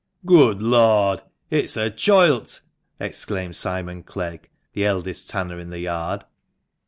"Good 0.25 0.63
Lord! 0.63 1.21
It's 1.51 1.77
a 1.77 1.91
choilt 1.91 2.61
1" 2.97 3.07
exclaimed 3.09 3.55
Simon 3.55 4.01
Clegg, 4.01 4.49
the 4.73 4.83
eldest 4.85 5.29
tanner 5.29 5.59
in 5.59 5.69
the 5.69 5.81
yard. 5.81 6.25